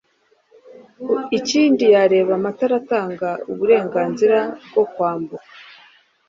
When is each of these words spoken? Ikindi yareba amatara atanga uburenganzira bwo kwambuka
Ikindi 1.37 1.83
yareba 1.95 2.31
amatara 2.39 2.73
atanga 2.81 3.29
uburenganzira 3.51 4.37
bwo 4.69 4.83
kwambuka 4.93 5.47